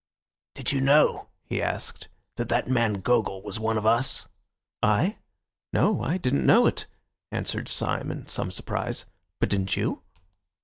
[0.55, 2.07] "Did you know," he asked,
[2.37, 4.27] "that that man Gogol was one of us?"
[4.81, 5.17] "I?
[5.73, 6.87] No, I didn't know it,"
[7.31, 9.05] answered Syme in some surprise.
[9.39, 10.01] "But didn't you?"